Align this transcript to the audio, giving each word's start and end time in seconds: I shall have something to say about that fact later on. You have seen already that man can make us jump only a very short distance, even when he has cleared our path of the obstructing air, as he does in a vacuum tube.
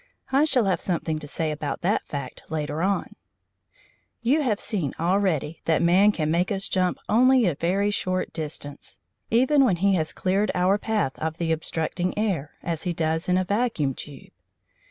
I 0.31 0.45
shall 0.45 0.65
have 0.65 0.81
something 0.81 1.19
to 1.19 1.27
say 1.27 1.51
about 1.51 1.81
that 1.81 2.07
fact 2.07 2.49
later 2.49 2.81
on. 2.81 3.13
You 4.23 4.41
have 4.41 4.59
seen 4.59 4.93
already 4.99 5.59
that 5.65 5.83
man 5.83 6.11
can 6.11 6.31
make 6.31 6.51
us 6.51 6.67
jump 6.67 6.97
only 7.07 7.45
a 7.45 7.53
very 7.53 7.91
short 7.91 8.33
distance, 8.33 8.97
even 9.29 9.63
when 9.63 9.75
he 9.75 9.93
has 9.93 10.11
cleared 10.11 10.49
our 10.55 10.79
path 10.79 11.11
of 11.19 11.37
the 11.37 11.51
obstructing 11.51 12.17
air, 12.17 12.55
as 12.63 12.81
he 12.81 12.93
does 12.93 13.29
in 13.29 13.37
a 13.37 13.43
vacuum 13.43 13.93
tube. 13.93 14.31